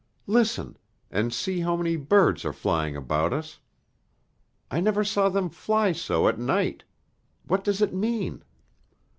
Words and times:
"Listen, 0.25 0.77
and 1.11 1.31
see 1.31 1.59
how 1.59 1.75
many 1.75 1.95
birds 1.95 2.43
are 2.43 2.51
flying 2.53 2.95
about 2.95 3.33
us; 3.33 3.59
I 4.71 4.79
never 4.79 5.03
saw 5.03 5.29
them 5.29 5.47
fly 5.47 5.91
so 5.91 6.27
at 6.27 6.39
night. 6.39 6.83
What 7.45 7.63
does 7.63 7.83
it 7.83 7.93
mean?" 7.93 8.43